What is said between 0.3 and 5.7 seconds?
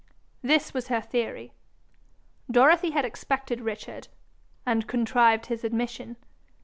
This was her theory: Dorothy had expected Richard, and contrived his